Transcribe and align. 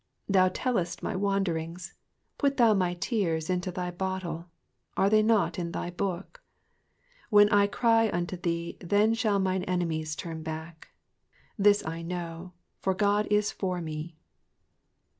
'8 0.27 0.33
Thou 0.33 0.49
tellest 0.49 1.03
my 1.03 1.15
wanderings: 1.15 1.93
put 2.39 2.57
thou 2.57 2.73
my 2.73 2.95
tears 2.95 3.51
into 3.51 3.69
thy 3.71 3.91
bottle: 3.91 4.47
are 4.97 5.11
they 5.11 5.21
not 5.21 5.59
in 5.59 5.73
thy 5.73 5.91
book? 5.91 6.41
9 7.25 7.25
When 7.29 7.49
I 7.49 7.67
cry 7.67 8.09
unto 8.09 8.35
thee, 8.35 8.77
then 8.79 9.13
shall 9.13 9.37
mine 9.37 9.63
enemies 9.65 10.15
turn 10.15 10.41
back: 10.41 10.87
this 11.55 11.85
I 11.85 12.01
know; 12.01 12.53
for 12.79 12.95
God 12.95 13.27
is 13.29 13.51
for 13.51 13.79
me. 13.79 14.17